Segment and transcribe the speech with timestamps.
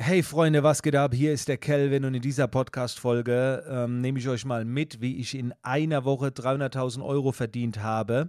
[0.00, 1.12] Hey Freunde, was geht ab?
[1.12, 5.16] Hier ist der Kelvin und in dieser Podcast-Folge ähm, nehme ich euch mal mit, wie
[5.16, 8.28] ich in einer Woche 300.000 Euro verdient habe.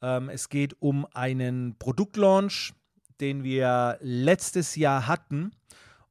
[0.00, 2.72] Ähm, es geht um einen Produktlaunch,
[3.20, 5.50] den wir letztes Jahr hatten.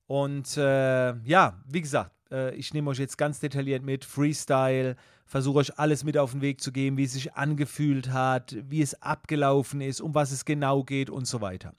[0.07, 5.59] Und äh, ja, wie gesagt, äh, ich nehme euch jetzt ganz detailliert mit, Freestyle, versuche
[5.59, 9.01] euch alles mit auf den Weg zu geben, wie es sich angefühlt hat, wie es
[9.01, 11.73] abgelaufen ist, um was es genau geht und so weiter.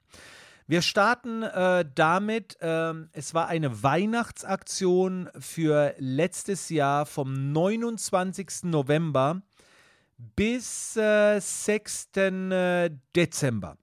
[0.69, 8.65] Wir starten äh, damit, äh, es war eine Weihnachtsaktion für letztes Jahr vom 29.
[8.65, 9.43] November
[10.34, 12.09] bis äh, 6.
[12.16, 13.79] Äh, Dezember.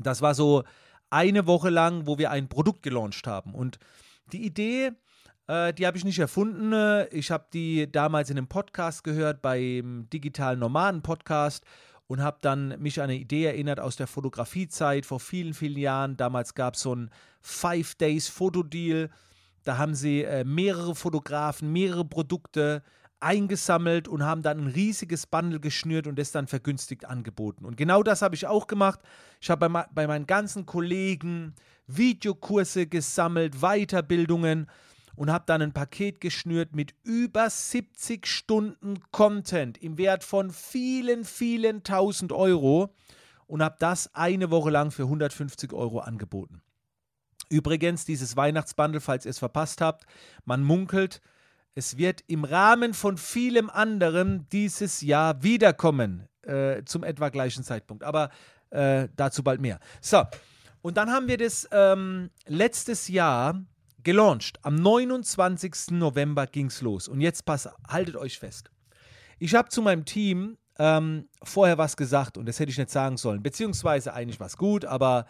[0.00, 0.64] Das war so
[1.08, 3.54] eine Woche lang, wo wir ein Produkt gelauncht haben.
[3.54, 3.78] Und
[4.32, 4.90] die Idee,
[5.46, 7.06] äh, die habe ich nicht erfunden.
[7.12, 11.64] Ich habe die damals in einem Podcast gehört, beim digitalen Nomaden Podcast
[12.06, 16.16] und habe dann mich an eine Idee erinnert aus der Fotografiezeit vor vielen, vielen Jahren.
[16.16, 17.10] Damals gab es so ein
[17.40, 19.10] Five Days Fotodeal.
[19.64, 22.82] Da haben sie äh, mehrere Fotografen, mehrere Produkte
[23.20, 27.64] eingesammelt und haben dann ein riesiges Bundle geschnürt und das dann vergünstigt angeboten.
[27.64, 29.00] Und genau das habe ich auch gemacht.
[29.40, 31.54] Ich habe bei, bei meinen ganzen Kollegen
[31.86, 34.66] Videokurse gesammelt, Weiterbildungen
[35.16, 41.24] und habe dann ein Paket geschnürt mit über 70 Stunden Content im Wert von vielen,
[41.24, 42.94] vielen tausend Euro
[43.46, 46.62] und habe das eine Woche lang für 150 Euro angeboten.
[47.48, 50.06] Übrigens, dieses Weihnachtsbundle, falls ihr es verpasst habt,
[50.44, 51.20] man munkelt,
[51.74, 58.04] es wird im Rahmen von vielem anderem dieses Jahr wiederkommen, äh, zum etwa gleichen Zeitpunkt.
[58.04, 58.30] Aber
[58.70, 59.80] äh, dazu bald mehr.
[60.00, 60.22] So,
[60.82, 63.62] und dann haben wir das ähm, letztes Jahr
[64.04, 64.58] gelauncht.
[64.62, 65.90] Am 29.
[65.92, 67.08] November ging es los.
[67.08, 68.70] Und jetzt pass, haltet euch fest.
[69.38, 73.16] Ich habe zu meinem Team ähm, vorher was gesagt und das hätte ich nicht sagen
[73.16, 73.42] sollen.
[73.42, 75.26] Beziehungsweise eigentlich war es gut, aber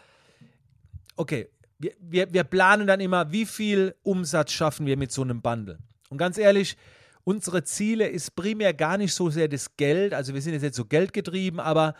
[1.16, 5.42] okay, wir, wir, wir planen dann immer, wie viel Umsatz schaffen wir mit so einem
[5.42, 5.78] Bundle.
[6.10, 6.76] Und ganz ehrlich,
[7.24, 10.14] unsere Ziele ist primär gar nicht so sehr das Geld.
[10.14, 11.94] Also wir sind jetzt nicht so geldgetrieben, aber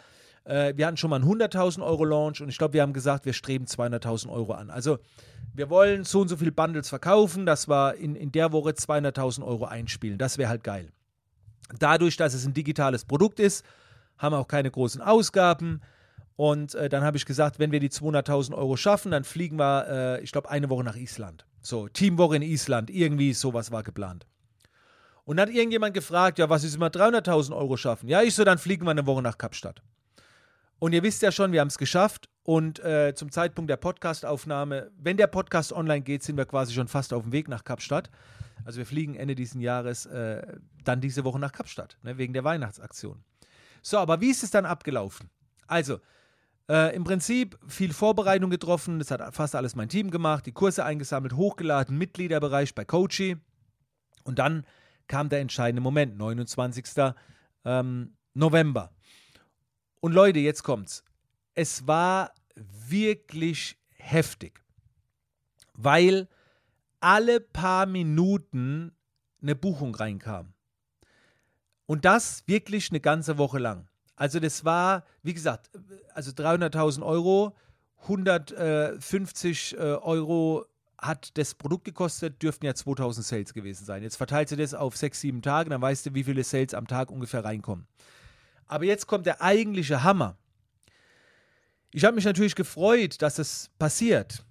[0.44, 3.26] äh, wir hatten schon mal einen 100.000 Euro Launch und ich glaube, wir haben gesagt,
[3.26, 4.70] wir streben 200.000 Euro an.
[4.70, 4.98] Also
[5.54, 9.44] wir wollen so und so viele Bundles verkaufen, dass wir in, in der Woche 200.000
[9.44, 10.18] Euro einspielen.
[10.18, 10.90] Das wäre halt geil.
[11.78, 13.64] Dadurch, dass es ein digitales Produkt ist,
[14.18, 15.80] haben wir auch keine großen Ausgaben.
[16.36, 19.86] Und äh, dann habe ich gesagt, wenn wir die 200.000 Euro schaffen, dann fliegen wir,
[19.88, 21.46] äh, ich glaube, eine Woche nach Island.
[21.60, 24.26] So, Teamwoche in Island, irgendwie sowas war geplant.
[25.24, 28.08] Und dann hat irgendjemand gefragt, ja, was ist, wir 300.000 Euro schaffen?
[28.08, 29.82] Ja, ich so, dann fliegen wir eine Woche nach Kapstadt.
[30.82, 32.28] Und ihr wisst ja schon, wir haben es geschafft.
[32.42, 36.88] Und äh, zum Zeitpunkt der Podcastaufnahme, wenn der Podcast online geht, sind wir quasi schon
[36.88, 38.10] fast auf dem Weg nach Kapstadt.
[38.64, 40.42] Also wir fliegen Ende dieses Jahres äh,
[40.82, 43.22] dann diese Woche nach Kapstadt, ne, wegen der Weihnachtsaktion.
[43.80, 45.30] So, aber wie ist es dann abgelaufen?
[45.68, 46.00] Also,
[46.68, 50.84] äh, im Prinzip viel Vorbereitung getroffen, das hat fast alles mein Team gemacht, die Kurse
[50.84, 53.36] eingesammelt, hochgeladen, Mitgliederbereich bei Coachy.
[54.24, 54.66] Und dann
[55.06, 57.14] kam der entscheidende Moment, 29.
[57.64, 58.90] Ähm, November.
[60.02, 61.04] Und Leute, jetzt kommt's.
[61.54, 64.60] Es war wirklich heftig,
[65.74, 66.28] weil
[66.98, 68.96] alle paar Minuten
[69.40, 70.54] eine Buchung reinkam.
[71.86, 73.86] Und das wirklich eine ganze Woche lang.
[74.16, 75.70] Also das war, wie gesagt,
[76.14, 77.54] also 300.000 Euro,
[78.02, 80.66] 150 äh, Euro
[80.98, 84.02] hat das Produkt gekostet, dürften ja 2000 Sales gewesen sein.
[84.02, 86.88] Jetzt verteilst du das auf sechs, sieben Tage, dann weißt du, wie viele Sales am
[86.88, 87.86] Tag ungefähr reinkommen.
[88.72, 90.38] Aber jetzt kommt der eigentliche Hammer.
[91.90, 94.46] Ich habe mich natürlich gefreut, dass es passiert.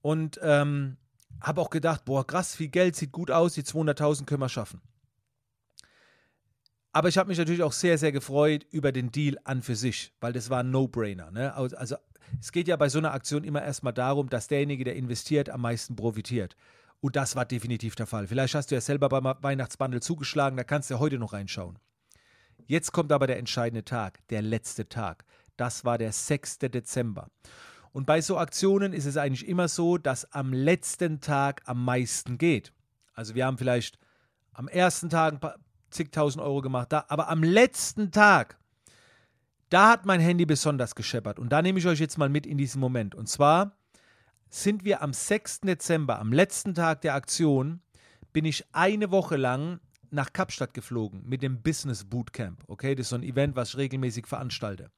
[0.00, 0.96] Und ähm,
[1.42, 4.80] habe auch gedacht, boah, krass, viel Geld, sieht gut aus, die 200.000 können wir schaffen.
[6.92, 10.14] Aber ich habe mich natürlich auch sehr, sehr gefreut über den Deal an für sich,
[10.20, 11.30] weil das war ein No-Brainer.
[11.30, 11.54] Ne?
[11.54, 11.96] Also
[12.40, 15.60] es geht ja bei so einer Aktion immer erstmal darum, dass derjenige, der investiert, am
[15.60, 16.56] meisten profitiert.
[17.00, 18.26] Und das war definitiv der Fall.
[18.26, 21.78] Vielleicht hast du ja selber beim Weihnachtsbundle zugeschlagen, da kannst du ja heute noch reinschauen.
[22.66, 25.24] Jetzt kommt aber der entscheidende Tag, der letzte Tag.
[25.56, 26.58] Das war der 6.
[26.58, 27.28] Dezember.
[27.92, 32.36] Und bei so Aktionen ist es eigentlich immer so, dass am letzten Tag am meisten
[32.36, 32.72] geht.
[33.14, 33.98] Also wir haben vielleicht
[34.52, 35.56] am ersten Tag ein paar
[35.90, 38.58] zigtausend Euro gemacht, da, aber am letzten Tag,
[39.70, 41.38] da hat mein Handy besonders gescheppert.
[41.38, 43.14] Und da nehme ich euch jetzt mal mit in diesen Moment.
[43.14, 43.78] Und zwar
[44.48, 45.60] sind wir am 6.
[45.62, 47.80] Dezember, am letzten Tag der Aktion,
[48.32, 49.80] bin ich eine Woche lang
[50.10, 52.64] nach Kapstadt geflogen mit dem Business Bootcamp.
[52.66, 54.90] Okay, das ist so ein Event, was ich regelmäßig veranstalte.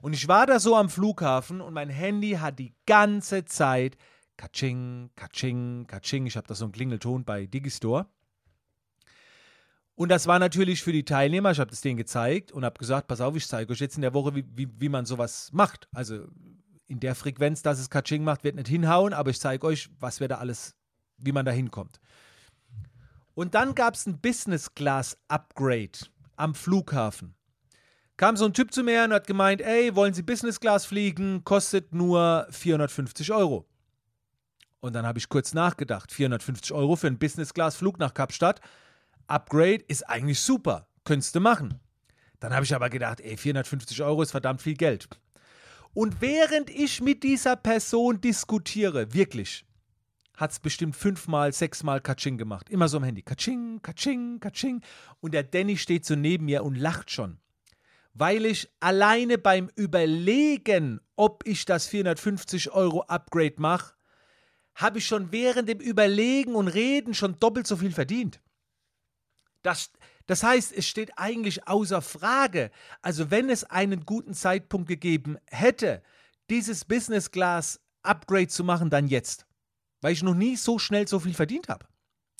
[0.00, 3.96] Und ich war da so am Flughafen und mein Handy hat die ganze Zeit
[4.36, 6.26] Katsching, Katsching, Katsching.
[6.26, 8.06] Ich habe da so einen Klingelton bei Digistore.
[9.96, 13.08] Und das war natürlich für die Teilnehmer, ich habe das denen gezeigt und habe gesagt,
[13.08, 15.88] pass auf, ich zeige euch jetzt in der Woche, wie, wie, wie man sowas macht.
[15.92, 16.28] Also
[16.86, 20.20] in der Frequenz, dass es Katsching macht, wird nicht hinhauen, aber ich zeige euch, was
[20.20, 20.76] wir da alles,
[21.16, 21.98] wie man da hinkommt.
[23.38, 25.96] Und dann gab es ein Business Class Upgrade
[26.34, 27.36] am Flughafen.
[28.16, 31.44] Kam so ein Typ zu mir und hat gemeint, ey, wollen Sie Business Class fliegen?
[31.44, 33.64] Kostet nur 450 Euro.
[34.80, 36.10] Und dann habe ich kurz nachgedacht.
[36.10, 38.60] 450 Euro für einen Business Class Flug nach Kapstadt.
[39.28, 40.88] Upgrade ist eigentlich super.
[41.04, 41.78] Könntest du machen.
[42.40, 45.08] Dann habe ich aber gedacht, ey, 450 Euro ist verdammt viel Geld.
[45.94, 49.64] Und während ich mit dieser Person diskutiere, wirklich,
[50.38, 52.70] hat es bestimmt fünfmal, sechsmal Katsching gemacht.
[52.70, 53.22] Immer so am Handy.
[53.22, 54.82] Katsching, Katsching, Katsching.
[55.20, 57.38] Und der Danny steht so neben mir und lacht schon.
[58.14, 63.94] Weil ich alleine beim Überlegen, ob ich das 450 Euro Upgrade mache,
[64.76, 68.40] habe ich schon während dem Überlegen und Reden schon doppelt so viel verdient.
[69.62, 69.90] Das,
[70.26, 72.70] das heißt, es steht eigentlich außer Frage.
[73.02, 76.00] Also wenn es einen guten Zeitpunkt gegeben hätte,
[76.48, 79.47] dieses Business Class Upgrade zu machen, dann jetzt.
[80.00, 81.86] Weil ich noch nie so schnell so viel verdient habe.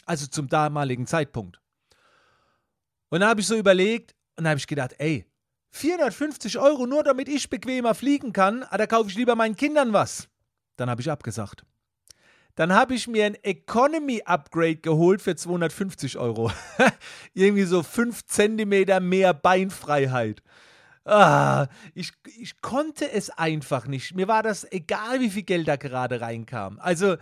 [0.06, 1.60] Also zum damaligen Zeitpunkt.
[3.10, 5.26] Und dann habe ich so überlegt und dann habe ich gedacht, ey,
[5.70, 9.92] 450 Euro nur damit ich bequemer fliegen kann, ah, da kaufe ich lieber meinen Kindern
[9.92, 10.28] was.
[10.76, 11.64] Dann habe ich abgesagt.
[12.54, 16.50] Dann habe ich mir ein Economy Upgrade geholt für 250 Euro.
[17.34, 20.42] Irgendwie so 5 cm mehr Beinfreiheit.
[21.04, 24.14] Ah, ich, ich konnte es einfach nicht.
[24.14, 26.78] Mir war das egal, wie viel Geld da gerade reinkam.
[26.80, 27.16] Also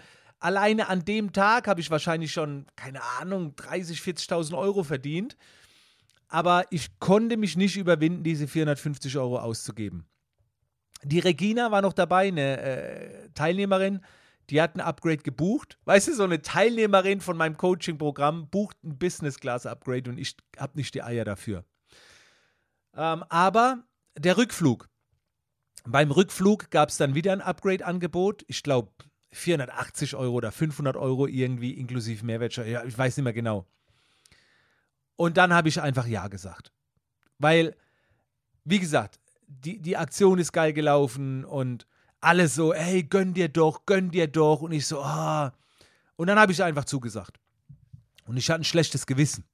[0.46, 5.36] alleine an dem Tag habe ich wahrscheinlich schon, keine Ahnung, 30, 40.000 Euro verdient.
[6.28, 10.06] Aber ich konnte mich nicht überwinden, diese 450 Euro auszugeben.
[11.04, 14.00] Die Regina war noch dabei, eine äh, Teilnehmerin
[14.50, 15.78] die hat ein Upgrade gebucht.
[15.84, 20.94] Weißt du, so eine Teilnehmerin von meinem Coaching-Programm bucht ein Business-Class-Upgrade und ich habe nicht
[20.94, 21.64] die Eier dafür.
[22.94, 23.84] Ähm, aber
[24.16, 24.88] der Rückflug.
[25.84, 28.44] Beim Rückflug gab es dann wieder ein Upgrade-Angebot.
[28.48, 28.92] Ich glaube
[29.36, 32.66] 480 Euro oder 500 Euro irgendwie inklusive Mehrwertsteuer.
[32.66, 33.66] Ja, ich weiß nicht mehr genau.
[35.16, 36.72] Und dann habe ich einfach Ja gesagt.
[37.38, 37.76] Weil,
[38.64, 41.86] wie gesagt, die, die Aktion ist geil gelaufen und
[42.20, 44.62] alle so, hey, gönn dir doch, gönn dir doch.
[44.62, 45.52] Und ich so, ah.
[46.16, 47.38] Und dann habe ich einfach zugesagt.
[48.26, 49.44] Und ich hatte ein schlechtes Gewissen.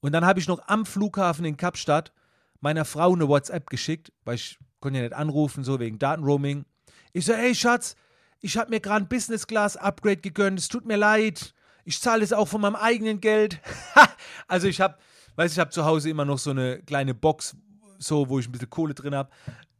[0.00, 2.12] Und dann habe ich noch am Flughafen in Kapstadt
[2.60, 6.64] meiner Frau eine WhatsApp geschickt, weil ich konnte ja nicht anrufen, so wegen Datenroaming.
[7.12, 7.94] Ich so, hey Schatz,
[8.42, 11.54] ich habe mir gerade ein Business Class Upgrade gegönnt, es tut mir leid.
[11.84, 13.60] Ich zahle es auch von meinem eigenen Geld.
[14.48, 14.98] also ich habe,
[15.36, 17.56] weiß ich habe zu Hause immer noch so eine kleine Box,
[17.98, 19.30] so wo ich ein bisschen Kohle drin habe.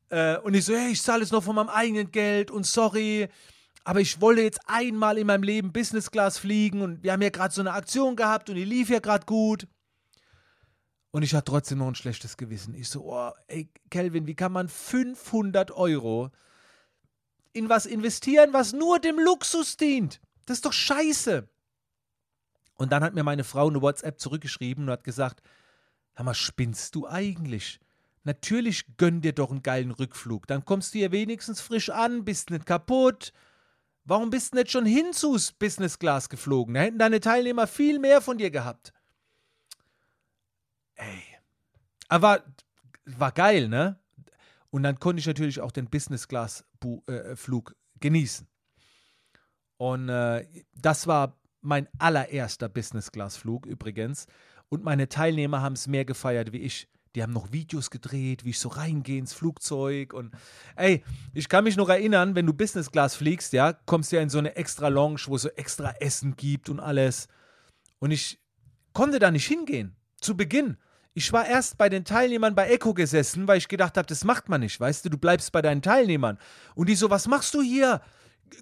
[0.09, 3.29] Äh, und ich so, hey, ich zahle es noch von meinem eigenen Geld und sorry,
[3.85, 7.31] aber ich wollte jetzt einmal in meinem Leben Business Class fliegen und wir haben ja
[7.31, 9.67] gerade so eine Aktion gehabt und die lief ja gerade gut.
[11.11, 12.75] Und ich hatte trotzdem noch ein schlechtes Gewissen.
[12.75, 16.31] Ich so, oh, ey, Kelvin, wie kann man 500 Euro
[17.52, 20.20] in was investieren, was nur dem Luxus dient?
[20.46, 21.49] Das ist doch scheiße.
[22.75, 25.43] Und dann hat mir meine Frau eine WhatsApp zurückgeschrieben und hat gesagt,
[26.14, 27.81] Hör mal, spinnst du eigentlich?
[28.25, 30.46] Natürlich gönn dir doch einen geilen Rückflug.
[30.46, 33.32] Dann kommst du hier wenigstens frisch an, bist nicht kaputt.
[34.04, 36.75] Warum bist du nicht schon hin zu Business Class geflogen?
[36.75, 38.93] Da hätten deine Teilnehmer viel mehr von dir gehabt.
[40.96, 41.22] Ey.
[42.08, 42.44] Aber
[43.06, 43.99] war geil, ne?
[44.72, 46.64] Und dann konnte ich natürlich auch den Business Class
[47.06, 48.48] äh, Flug genießen.
[49.76, 54.26] Und äh, das war mein allererster Business Class Flug übrigens.
[54.70, 56.88] Und meine Teilnehmer haben es mehr gefeiert wie ich.
[57.14, 60.35] Die haben noch Videos gedreht, wie ich so reingehe ins Flugzeug und
[60.76, 61.04] ey,
[61.35, 64.30] ich kann mich noch erinnern, wenn du Business Class fliegst, ja, kommst du ja in
[64.30, 67.28] so eine extra Lounge, wo es so extra Essen gibt und alles.
[67.99, 68.40] Und ich
[68.94, 69.94] konnte da nicht hingehen.
[70.23, 70.78] Zu Beginn.
[71.14, 74.49] Ich war erst bei den Teilnehmern bei Echo gesessen, weil ich gedacht habe, das macht
[74.49, 76.38] man nicht, weißt du, du bleibst bei deinen Teilnehmern.
[76.75, 78.00] Und die so, was machst du hier?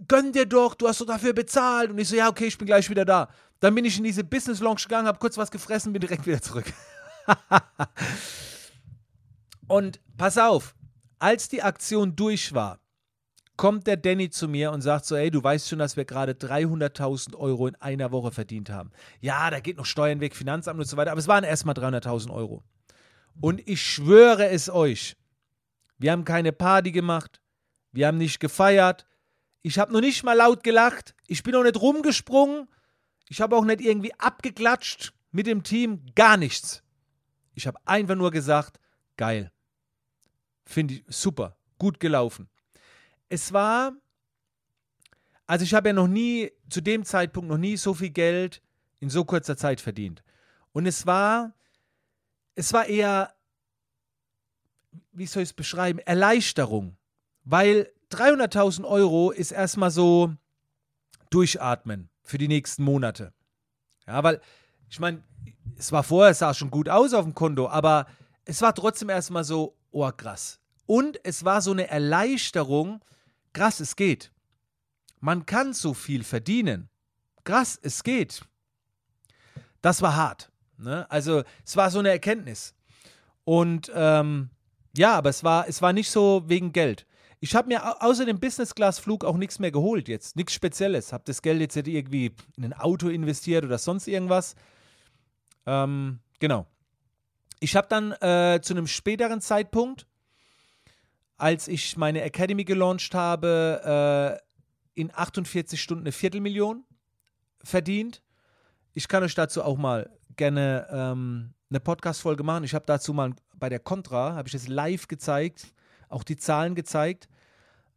[0.09, 1.91] Gönn dir doch, du hast doch dafür bezahlt.
[1.91, 3.29] Und ich so, ja, okay, ich bin gleich wieder da.
[3.61, 6.43] Dann bin ich in diese Business Lounge gegangen, habe kurz was gefressen, bin direkt wieder
[6.43, 6.73] zurück.
[9.69, 10.75] und pass auf,
[11.21, 12.80] als die Aktion durch war,
[13.61, 16.33] kommt der Danny zu mir und sagt so, ey, du weißt schon, dass wir gerade
[16.33, 18.91] 300.000 Euro in einer Woche verdient haben.
[19.21, 22.33] Ja, da geht noch Steuern weg, Finanzamt und so weiter, aber es waren erstmal 300.000
[22.33, 22.65] Euro.
[23.39, 25.15] Und ich schwöre es euch,
[25.99, 27.43] wir haben keine Party gemacht,
[27.93, 29.07] wir haben nicht gefeiert,
[29.61, 32.67] ich habe noch nicht mal laut gelacht, ich bin auch nicht rumgesprungen,
[33.29, 36.83] ich habe auch nicht irgendwie abgeklatscht mit dem Team, gar nichts.
[37.53, 38.81] Ich habe einfach nur gesagt,
[39.19, 39.53] geil.
[40.65, 42.49] Finde ich super, gut gelaufen.
[43.31, 43.93] Es war,
[45.47, 48.61] also ich habe ja noch nie, zu dem Zeitpunkt noch nie so viel Geld
[48.99, 50.23] in so kurzer Zeit verdient.
[50.73, 51.55] Und es war,
[52.55, 53.33] es war eher,
[55.13, 56.97] wie soll ich es beschreiben, Erleichterung.
[57.45, 60.35] Weil 300.000 Euro ist erstmal so
[61.31, 63.33] durchatmen für die nächsten Monate.
[64.07, 64.41] Ja, weil
[64.89, 65.23] ich meine,
[65.79, 68.07] es war vorher, es sah schon gut aus auf dem Konto, aber
[68.45, 70.61] es war trotzdem erstmal so, oh krass.
[70.87, 73.01] Und es war so eine Erleichterung,
[73.53, 74.33] krass, es geht.
[75.21, 76.89] Man kann so viel verdienen.
[77.45, 78.43] Krass, es geht.
[79.83, 80.51] Das war hart.
[80.79, 81.11] Ne?
[81.11, 82.75] Also es war so eine Erkenntnis.
[83.45, 84.51] Und ähm,
[84.97, 87.07] ja, aber es war, es war nicht so wegen Geld.
[87.43, 90.37] Ich habe mir außer dem Business-Class-Flug auch nichts mehr geholt jetzt.
[90.37, 91.13] Nichts Spezielles.
[91.13, 94.57] Habe das Geld jetzt irgendwie in ein Auto investiert oder sonst irgendwas.
[95.65, 96.67] Ähm, genau.
[97.61, 100.07] Ich habe dann äh, zu einem späteren Zeitpunkt,
[101.41, 104.41] als ich meine Academy gelauncht habe,
[104.95, 106.85] äh, in 48 Stunden eine Viertelmillion
[107.63, 108.23] verdient.
[108.93, 112.65] Ich kann euch dazu auch mal gerne ähm, eine Podcast-Folge machen.
[112.65, 115.75] Ich habe dazu mal bei der Contra, habe ich es live gezeigt,
[116.09, 117.29] auch die Zahlen gezeigt,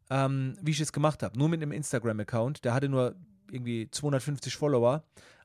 [0.09, 1.37] ähm, wie ich es gemacht habe.
[1.37, 2.63] Nur mit einem Instagram-Account.
[2.63, 3.15] Der hatte nur
[3.49, 5.03] irgendwie 250 Follower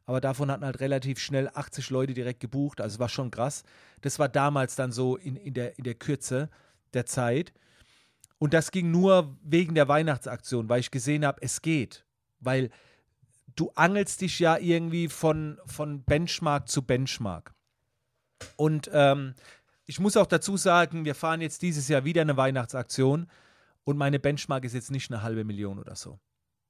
[0.08, 2.80] aber davon hatten halt relativ schnell 80 Leute direkt gebucht.
[2.80, 3.62] Also es war schon krass.
[4.00, 6.48] Das war damals dann so in, in, der, in der Kürze
[6.94, 7.52] der Zeit.
[8.38, 12.04] Und das ging nur wegen der Weihnachtsaktion, weil ich gesehen habe, es geht.
[12.40, 12.70] Weil
[13.56, 17.52] du angelst dich ja irgendwie von, von Benchmark zu Benchmark.
[18.56, 19.34] Und ähm,
[19.86, 23.28] ich muss auch dazu sagen, wir fahren jetzt dieses Jahr wieder eine Weihnachtsaktion
[23.84, 26.20] und meine Benchmark ist jetzt nicht eine halbe Million oder so.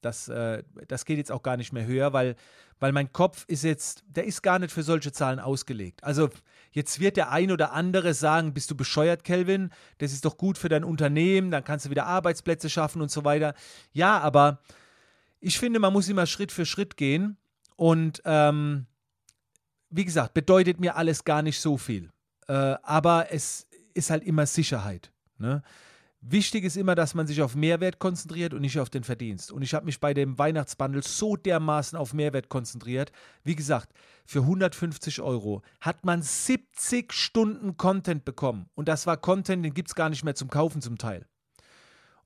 [0.00, 2.36] Das, äh, das geht jetzt auch gar nicht mehr höher, weil,
[2.78, 6.04] weil mein Kopf ist jetzt, der ist gar nicht für solche Zahlen ausgelegt.
[6.04, 6.30] Also
[6.70, 9.70] jetzt wird der ein oder andere sagen, bist du bescheuert, Kelvin?
[9.98, 13.24] Das ist doch gut für dein Unternehmen, dann kannst du wieder Arbeitsplätze schaffen und so
[13.24, 13.54] weiter.
[13.92, 14.60] Ja, aber
[15.40, 17.36] ich finde, man muss immer Schritt für Schritt gehen
[17.76, 18.86] und ähm,
[19.90, 22.10] wie gesagt, bedeutet mir alles gar nicht so viel.
[22.46, 25.12] Äh, aber es ist halt immer Sicherheit.
[25.38, 25.62] Ne?
[26.20, 29.52] Wichtig ist immer, dass man sich auf Mehrwert konzentriert und nicht auf den Verdienst.
[29.52, 33.12] Und ich habe mich bei dem Weihnachtsbundle so dermaßen auf Mehrwert konzentriert.
[33.44, 33.92] Wie gesagt,
[34.26, 38.68] für 150 Euro hat man 70 Stunden Content bekommen.
[38.74, 41.24] Und das war Content, den gibt es gar nicht mehr zum Kaufen zum Teil.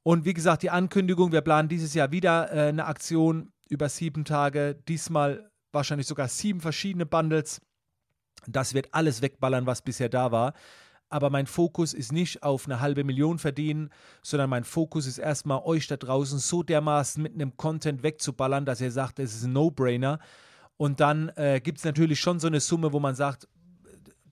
[0.02, 4.24] Und wie gesagt, die Ankündigung, wir planen dieses Jahr wieder äh, eine Aktion über sieben
[4.24, 4.74] Tage.
[4.88, 7.60] Diesmal wahrscheinlich sogar sieben verschiedene Bundles.
[8.46, 10.54] Das wird alles wegballern, was bisher da war
[11.12, 13.90] aber mein Fokus ist nicht auf eine halbe Million verdienen,
[14.22, 18.80] sondern mein Fokus ist erstmal euch da draußen so dermaßen mit einem Content wegzuballern, dass
[18.80, 20.18] ihr sagt, es ist ein No-Brainer.
[20.78, 23.46] Und dann äh, gibt es natürlich schon so eine Summe, wo man sagt,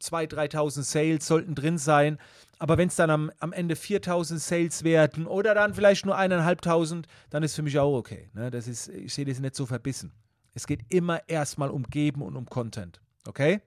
[0.00, 2.18] 2.000, 3.000 Sales sollten drin sein.
[2.58, 7.04] Aber wenn es dann am, am Ende 4.000 Sales werden oder dann vielleicht nur 1.500,
[7.28, 8.30] dann ist für mich auch okay.
[8.32, 8.50] Ne?
[8.50, 10.12] Das ist, ich sehe das nicht so verbissen.
[10.54, 13.00] Es geht immer erstmal um Geben und um Content.
[13.26, 13.60] Okay?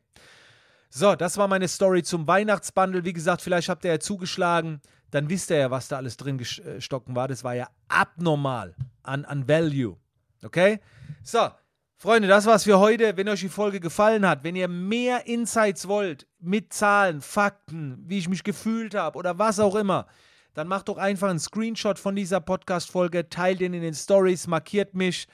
[0.96, 3.04] So, das war meine Story zum Weihnachtsbundle.
[3.04, 4.80] Wie gesagt, vielleicht habt ihr ja zugeschlagen.
[5.10, 7.28] Dann wisst ihr ja, was da alles drin gestocken war.
[7.28, 9.98] Das war ja abnormal an, an Value.
[10.44, 10.80] Okay?
[11.24, 11.50] So,
[11.98, 13.18] Freunde, das war's für heute.
[13.18, 18.20] Wenn euch die Folge gefallen hat, wenn ihr mehr Insights wollt, mit Zahlen, Fakten, wie
[18.20, 20.06] ich mich gefühlt habe oder was auch immer,
[20.54, 24.94] dann macht doch einfach einen Screenshot von dieser Podcast-Folge, teilt den in den Stories, markiert
[24.94, 25.28] mich.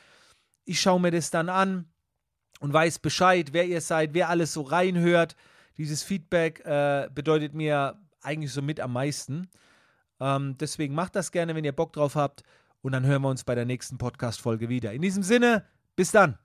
[0.63, 1.89] Ich schaue mir das dann an
[2.59, 5.35] und weiß Bescheid, wer ihr seid, wer alles so reinhört.
[5.77, 9.49] Dieses Feedback äh, bedeutet mir eigentlich so mit am meisten.
[10.19, 12.43] Ähm, deswegen macht das gerne, wenn ihr Bock drauf habt.
[12.81, 14.93] Und dann hören wir uns bei der nächsten Podcast-Folge wieder.
[14.93, 16.37] In diesem Sinne, bis dann.